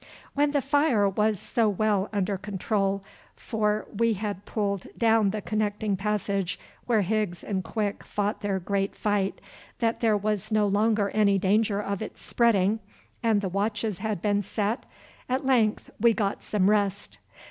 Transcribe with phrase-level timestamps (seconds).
[0.33, 3.03] When the fire was so well under control,
[3.35, 8.95] for we had pulled down the connecting passage where Higgs and Quick fought their great
[8.95, 9.39] fight,
[9.77, 12.79] that there was no longer any danger of its spreading,
[13.21, 14.87] and the watches had been set,
[15.29, 17.19] at length we got some rest.